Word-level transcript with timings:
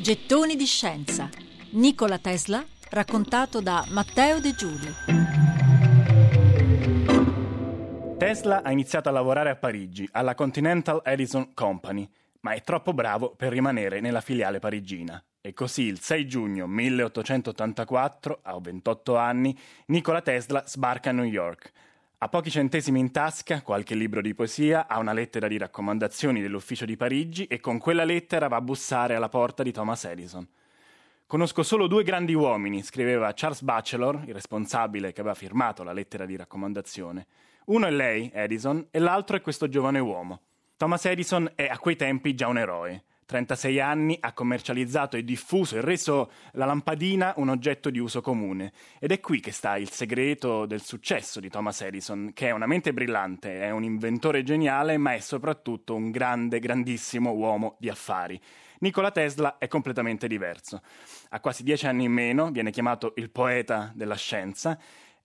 Gettoni 0.00 0.56
di 0.56 0.64
scienza. 0.64 1.28
Nikola 1.72 2.18
Tesla 2.18 2.64
raccontato 2.88 3.60
da 3.60 3.84
Matteo 3.90 4.40
De 4.40 4.54
Giuli. 4.54 4.94
Tesla 8.16 8.62
ha 8.62 8.72
iniziato 8.72 9.10
a 9.10 9.12
lavorare 9.12 9.50
a 9.50 9.56
Parigi, 9.56 10.08
alla 10.12 10.34
Continental 10.34 11.02
Edison 11.04 11.52
Company, 11.52 12.08
ma 12.40 12.52
è 12.52 12.62
troppo 12.62 12.94
bravo 12.94 13.34
per 13.36 13.52
rimanere 13.52 14.00
nella 14.00 14.22
filiale 14.22 14.58
parigina. 14.58 15.22
E 15.42 15.52
così 15.52 15.82
il 15.82 16.00
6 16.00 16.26
giugno 16.26 16.66
1884, 16.66 18.38
a 18.42 18.58
28 18.58 19.16
anni, 19.18 19.54
Nikola 19.88 20.22
Tesla 20.22 20.62
sbarca 20.66 21.10
a 21.10 21.12
New 21.12 21.24
York. 21.24 21.72
Ha 22.22 22.28
pochi 22.28 22.50
centesimi 22.50 23.00
in 23.00 23.12
tasca, 23.12 23.62
qualche 23.62 23.94
libro 23.94 24.20
di 24.20 24.34
poesia, 24.34 24.86
ha 24.88 24.98
una 24.98 25.14
lettera 25.14 25.48
di 25.48 25.56
raccomandazioni 25.56 26.42
dell'ufficio 26.42 26.84
di 26.84 26.94
Parigi 26.94 27.46
e 27.46 27.60
con 27.60 27.78
quella 27.78 28.04
lettera 28.04 28.46
va 28.46 28.56
a 28.56 28.60
bussare 28.60 29.14
alla 29.14 29.30
porta 29.30 29.62
di 29.62 29.72
Thomas 29.72 30.04
Edison. 30.04 30.46
Conosco 31.26 31.62
solo 31.62 31.86
due 31.86 32.02
grandi 32.02 32.34
uomini, 32.34 32.82
scriveva 32.82 33.32
Charles 33.32 33.62
Batchelor, 33.62 34.24
il 34.26 34.34
responsabile 34.34 35.14
che 35.14 35.22
aveva 35.22 35.34
firmato 35.34 35.82
la 35.82 35.94
lettera 35.94 36.26
di 36.26 36.36
raccomandazione. 36.36 37.26
Uno 37.68 37.86
è 37.86 37.90
lei, 37.90 38.30
Edison, 38.34 38.86
e 38.90 38.98
l'altro 38.98 39.38
è 39.38 39.40
questo 39.40 39.70
giovane 39.70 39.98
uomo. 39.98 40.42
Thomas 40.76 41.06
Edison 41.06 41.50
è 41.54 41.68
a 41.68 41.78
quei 41.78 41.96
tempi 41.96 42.34
già 42.34 42.48
un 42.48 42.58
eroe. 42.58 43.04
36 43.30 43.78
anni 43.78 44.16
ha 44.18 44.32
commercializzato 44.32 45.16
e 45.16 45.22
diffuso 45.22 45.76
e 45.76 45.80
reso 45.80 46.32
la 46.54 46.64
lampadina 46.64 47.32
un 47.36 47.48
oggetto 47.48 47.88
di 47.88 48.00
uso 48.00 48.20
comune. 48.20 48.72
Ed 48.98 49.12
è 49.12 49.20
qui 49.20 49.38
che 49.38 49.52
sta 49.52 49.76
il 49.76 49.88
segreto 49.88 50.66
del 50.66 50.82
successo 50.82 51.38
di 51.38 51.48
Thomas 51.48 51.80
Edison, 51.82 52.32
che 52.34 52.48
è 52.48 52.50
una 52.50 52.66
mente 52.66 52.92
brillante, 52.92 53.60
è 53.60 53.70
un 53.70 53.84
inventore 53.84 54.42
geniale, 54.42 54.98
ma 54.98 55.14
è 55.14 55.20
soprattutto 55.20 55.94
un 55.94 56.10
grande, 56.10 56.58
grandissimo 56.58 57.30
uomo 57.30 57.76
di 57.78 57.88
affari. 57.88 58.40
Nikola 58.80 59.12
Tesla 59.12 59.58
è 59.58 59.68
completamente 59.68 60.26
diverso. 60.26 60.82
Ha 61.28 61.38
quasi 61.38 61.62
dieci 61.62 61.86
anni 61.86 62.06
in 62.06 62.12
meno, 62.12 62.50
viene 62.50 62.72
chiamato 62.72 63.12
il 63.14 63.30
poeta 63.30 63.92
della 63.94 64.16
scienza 64.16 64.76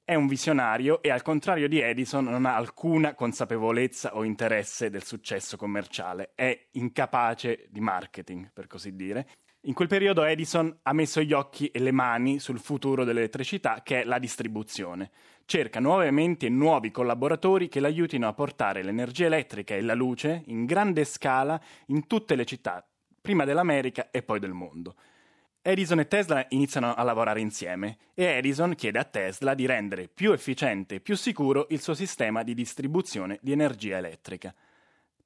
è 0.06 0.14
un 0.14 0.28
visionario 0.28 1.02
e 1.02 1.09
al 1.09 1.23
contrario 1.23 1.67
di 1.67 1.80
Edison 1.80 2.25
non 2.25 2.45
ha 2.45 2.56
alcuna 2.56 3.16
consapevolezza 3.16 4.16
o 4.16 4.23
interesse 4.23 4.92
del 4.92 5.03
successo 5.03 5.58
commerciale, 5.58 6.34
è 6.36 6.67
incapace 6.73 7.66
di 7.70 7.80
marketing, 7.81 8.52
per 8.53 8.67
così 8.67 8.95
dire. 8.95 9.28
In 9.61 9.73
quel 9.73 9.88
periodo 9.88 10.23
Edison 10.23 10.78
ha 10.83 10.94
messo 10.94 11.23
gli 11.23 11.33
occhi 11.33 11.70
e 11.70 11.80
le 11.80 11.92
mani 11.92 12.38
sul 12.38 12.59
futuro 12.59 13.03
dell'elettricità, 13.03 13.81
che 13.81 14.02
è 14.02 14.03
la 14.03 14.20
distribuzione. 14.20 15.09
Cerca 15.44 15.80
nuove 15.80 16.11
menti 16.11 16.45
e 16.45 16.50
nuovi 16.50 16.92
collaboratori 16.92 17.67
che 17.67 17.80
l'aiutino 17.80 18.28
a 18.28 18.33
portare 18.33 18.83
l'energia 18.83 19.26
elettrica 19.26 19.73
e 19.73 19.81
la 19.81 19.95
luce 19.95 20.44
in 20.45 20.66
grande 20.66 21.03
scala 21.03 21.59
in 21.88 22.06
tutte 22.06 22.36
le 22.36 22.45
città, 22.45 22.88
prima 23.20 23.44
dell'America 23.44 24.11
e 24.11 24.22
poi 24.22 24.39
del 24.39 24.53
mondo. 24.53 24.94
Edison 25.67 25.97
e 25.97 26.08
Tesla 26.08 26.45
iniziano 26.49 26.94
a 26.94 27.02
lavorare 27.02 27.41
insieme 27.41 27.97
e 28.13 28.25
Edison 28.25 28.75
chiede 28.75 28.99
a 28.99 29.03
Tesla 29.03 29.55
di 29.55 29.66
rendere 29.66 30.08
più 30.08 30.31
efficiente 30.31 30.95
e 30.95 30.99
più 30.99 31.16
sicuro 31.16 31.66
il 31.71 31.81
suo 31.81 31.95
sistema 31.95 32.44
di 32.44 32.53
distribuzione 32.53 33.39
di 33.41 33.52
energia 33.52 33.97
elettrica. 33.97 34.53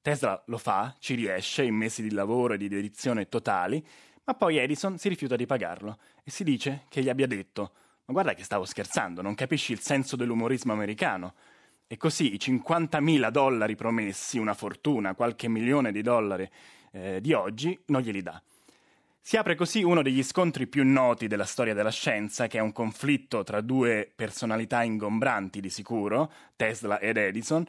Tesla 0.00 0.42
lo 0.46 0.56
fa, 0.56 0.94
ci 0.98 1.14
riesce 1.14 1.64
in 1.64 1.74
mesi 1.74 2.02
di 2.02 2.10
lavoro 2.12 2.54
e 2.54 2.56
di 2.56 2.68
dedizione 2.68 3.28
totali, 3.28 3.86
ma 4.24 4.32
poi 4.32 4.56
Edison 4.56 4.96
si 4.96 5.10
rifiuta 5.10 5.36
di 5.36 5.44
pagarlo 5.44 5.98
e 6.24 6.30
si 6.30 6.42
dice 6.42 6.84
che 6.88 7.02
gli 7.02 7.10
abbia 7.10 7.26
detto 7.26 7.72
ma 8.06 8.14
guarda 8.14 8.32
che 8.32 8.42
stavo 8.42 8.64
scherzando, 8.64 9.20
non 9.20 9.34
capisci 9.34 9.72
il 9.72 9.80
senso 9.80 10.16
dell'umorismo 10.16 10.72
americano. 10.72 11.34
E 11.86 11.98
così 11.98 12.32
i 12.32 12.38
50.000 12.38 13.28
dollari 13.28 13.76
promessi, 13.76 14.38
una 14.38 14.54
fortuna, 14.54 15.14
qualche 15.14 15.48
milione 15.48 15.92
di 15.92 16.00
dollari 16.00 16.48
eh, 16.92 17.20
di 17.20 17.34
oggi, 17.34 17.78
non 17.88 18.00
glieli 18.00 18.22
dà. 18.22 18.42
Si 19.22 19.36
apre 19.36 19.54
così 19.54 19.82
uno 19.82 20.02
degli 20.02 20.22
scontri 20.22 20.66
più 20.66 20.84
noti 20.84 21.26
della 21.26 21.44
storia 21.44 21.74
della 21.74 21.90
scienza, 21.90 22.46
che 22.46 22.58
è 22.58 22.62
un 22.62 22.72
conflitto 22.72 23.44
tra 23.44 23.60
due 23.60 24.10
personalità 24.14 24.82
ingombranti 24.82 25.60
di 25.60 25.68
sicuro, 25.68 26.32
Tesla 26.56 26.98
ed 26.98 27.18
Edison. 27.18 27.64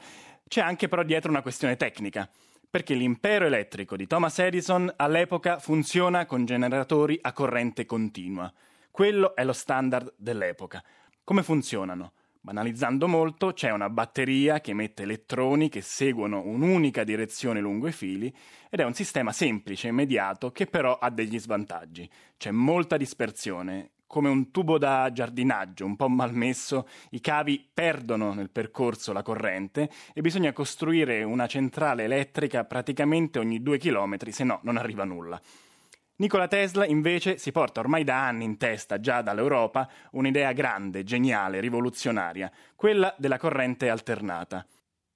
C'è 0.47 0.61
anche 0.61 0.87
però 0.87 1.03
dietro 1.03 1.29
una 1.29 1.41
questione 1.41 1.75
tecnica, 1.75 2.27
perché 2.69 2.93
l'impero 2.93 3.45
elettrico 3.45 3.97
di 3.97 4.07
Thomas 4.07 4.39
Edison 4.39 4.91
all'epoca 4.95 5.59
funziona 5.59 6.25
con 6.25 6.45
generatori 6.45 7.19
a 7.21 7.33
corrente 7.33 7.85
continua. 7.85 8.51
Quello 8.89 9.35
è 9.35 9.43
lo 9.43 9.53
standard 9.53 10.13
dell'epoca. 10.17 10.81
Come 11.23 11.43
funzionano? 11.43 12.13
Banalizzando 12.43 13.07
molto, 13.07 13.53
c'è 13.53 13.69
una 13.69 13.87
batteria 13.91 14.61
che 14.61 14.71
emette 14.71 15.03
elettroni 15.03 15.69
che 15.69 15.81
seguono 15.81 16.41
un'unica 16.43 17.03
direzione 17.03 17.59
lungo 17.59 17.87
i 17.87 17.91
fili 17.91 18.35
ed 18.67 18.79
è 18.79 18.83
un 18.83 18.95
sistema 18.95 19.31
semplice 19.31 19.85
e 19.85 19.91
immediato 19.91 20.51
che 20.51 20.65
però 20.65 20.97
ha 20.97 21.11
degli 21.11 21.37
svantaggi. 21.37 22.09
C'è 22.37 22.49
molta 22.49 22.97
dispersione, 22.97 23.91
come 24.07 24.29
un 24.29 24.49
tubo 24.49 24.79
da 24.79 25.11
giardinaggio 25.13 25.85
un 25.85 25.95
po' 25.95 26.09
malmesso, 26.09 26.87
i 27.11 27.21
cavi 27.21 27.63
perdono 27.71 28.33
nel 28.33 28.49
percorso 28.49 29.13
la 29.13 29.21
corrente 29.21 29.91
e 30.11 30.21
bisogna 30.21 30.51
costruire 30.51 31.21
una 31.21 31.45
centrale 31.45 32.05
elettrica 32.05 32.65
praticamente 32.65 33.37
ogni 33.37 33.61
due 33.61 33.77
chilometri, 33.77 34.31
se 34.31 34.43
no 34.43 34.61
non 34.63 34.77
arriva 34.77 35.03
nulla. 35.03 35.39
Nikola 36.21 36.47
Tesla 36.47 36.85
invece 36.85 37.39
si 37.39 37.51
porta 37.51 37.79
ormai 37.79 38.03
da 38.03 38.27
anni 38.27 38.43
in 38.43 38.57
testa, 38.57 38.99
già 38.99 39.23
dall'Europa, 39.23 39.89
un'idea 40.11 40.51
grande, 40.51 41.03
geniale, 41.03 41.59
rivoluzionaria, 41.59 42.51
quella 42.75 43.15
della 43.17 43.39
corrente 43.39 43.89
alternata. 43.89 44.63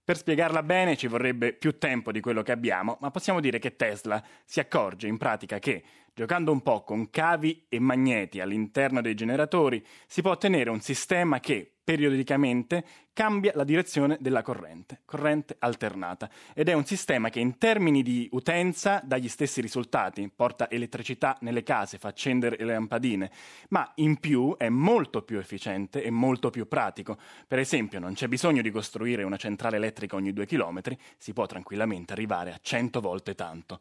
Per 0.03 0.17
spiegarla 0.17 0.63
bene 0.63 0.97
ci 0.97 1.05
vorrebbe 1.05 1.53
più 1.53 1.77
tempo 1.77 2.11
di 2.11 2.21
quello 2.21 2.41
che 2.41 2.51
abbiamo, 2.51 2.97
ma 3.01 3.11
possiamo 3.11 3.39
dire 3.39 3.59
che 3.59 3.75
Tesla 3.75 4.19
si 4.45 4.59
accorge 4.59 5.05
in 5.05 5.17
pratica 5.17 5.59
che, 5.59 5.83
giocando 6.11 6.51
un 6.51 6.63
po' 6.63 6.81
con 6.81 7.11
cavi 7.11 7.67
e 7.69 7.79
magneti 7.79 8.39
all'interno 8.39 8.99
dei 8.99 9.13
generatori, 9.13 9.85
si 10.07 10.23
può 10.23 10.31
ottenere 10.31 10.71
un 10.71 10.81
sistema 10.81 11.39
che, 11.39 11.74
periodicamente 11.85 12.83
cambia 13.13 13.53
la 13.55 13.63
direzione 13.63 14.17
della 14.19 14.41
corrente, 14.41 15.01
corrente 15.05 15.55
alternata, 15.59 16.29
ed 16.53 16.67
è 16.67 16.73
un 16.73 16.83
sistema 16.83 17.29
che 17.29 17.39
in 17.39 17.57
termini 17.57 18.01
di 18.01 18.27
utenza 18.33 19.01
dà 19.05 19.17
gli 19.17 19.29
stessi 19.29 19.61
risultati, 19.61 20.29
porta 20.35 20.69
elettricità 20.69 21.37
nelle 21.41 21.63
case, 21.63 21.97
fa 21.97 22.09
accendere 22.09 22.57
le 22.57 22.73
lampadine, 22.73 23.31
ma 23.69 23.89
in 23.95 24.17
più 24.17 24.55
è 24.57 24.67
molto 24.67 25.21
più 25.21 25.37
efficiente 25.37 26.03
e 26.03 26.09
molto 26.09 26.49
più 26.49 26.67
pratico. 26.67 27.17
Per 27.47 27.59
esempio 27.59 27.99
non 27.99 28.15
c'è 28.15 28.27
bisogno 28.27 28.61
di 28.61 28.71
costruire 28.71 29.23
una 29.23 29.37
centrale 29.37 29.77
elettrica 29.77 30.17
ogni 30.17 30.33
due 30.33 30.45
chilometri, 30.47 30.97
si 31.17 31.31
può 31.31 31.45
tranquillamente 31.45 32.11
arrivare 32.11 32.51
a 32.51 32.59
100 32.61 32.99
volte 32.99 33.35
tanto. 33.35 33.79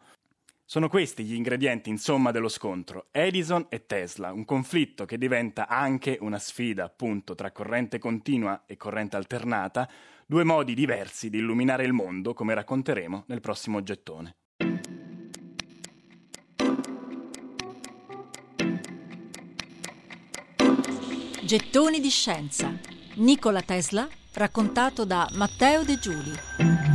Sono 0.67 0.89
questi 0.89 1.25
gli 1.25 1.35
ingredienti, 1.35 1.91
insomma, 1.91 2.31
dello 2.31 2.49
scontro. 2.49 3.09
Edison 3.11 3.67
e 3.69 3.85
Tesla, 3.85 4.33
un 4.33 4.47
conflitto 4.47 5.05
che 5.05 5.19
diventa 5.19 5.69
anche 5.69 6.17
una 6.23 6.39
sfida, 6.39 6.85
appunto, 6.85 7.35
tra 7.35 7.53
corrente 7.53 7.99
continua 7.99 8.63
e 8.67 8.79
corrente 8.79 9.17
alternata, 9.17 9.87
due 10.27 10.43
modi 10.43 10.73
diversi 10.73 11.29
di 11.29 11.37
illuminare 11.37 11.85
il 11.85 11.93
mondo, 11.93 12.33
come 12.33 12.55
racconteremo 12.55 13.25
nel 13.27 13.41
prossimo 13.41 13.83
gettone. 13.83 14.37
Gettoni 21.45 22.01
di 22.01 22.09
scienza. 22.09 22.73
Nikola 23.17 23.61
Tesla, 23.61 24.09
raccontato 24.33 25.05
da 25.05 25.29
Matteo 25.35 25.85
De 25.85 25.99
Giuli. 25.99 26.94